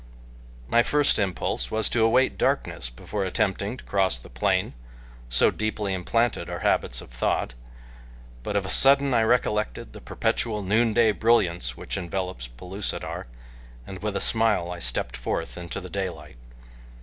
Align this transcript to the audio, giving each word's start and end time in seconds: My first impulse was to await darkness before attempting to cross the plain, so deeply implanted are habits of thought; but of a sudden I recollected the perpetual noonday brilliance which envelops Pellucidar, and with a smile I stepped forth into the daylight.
My 0.67 0.81
first 0.81 1.19
impulse 1.19 1.69
was 1.69 1.87
to 1.91 2.03
await 2.03 2.35
darkness 2.35 2.89
before 2.89 3.23
attempting 3.23 3.77
to 3.77 3.83
cross 3.83 4.17
the 4.17 4.31
plain, 4.31 4.73
so 5.29 5.51
deeply 5.51 5.93
implanted 5.93 6.49
are 6.49 6.61
habits 6.61 7.01
of 7.01 7.11
thought; 7.11 7.53
but 8.41 8.55
of 8.55 8.65
a 8.65 8.69
sudden 8.69 9.13
I 9.13 9.21
recollected 9.21 9.93
the 9.93 10.01
perpetual 10.01 10.63
noonday 10.63 11.11
brilliance 11.11 11.77
which 11.77 11.97
envelops 11.97 12.47
Pellucidar, 12.47 13.27
and 13.85 14.01
with 14.01 14.15
a 14.15 14.19
smile 14.19 14.71
I 14.71 14.79
stepped 14.79 15.15
forth 15.15 15.55
into 15.55 15.79
the 15.79 15.87
daylight. 15.87 16.37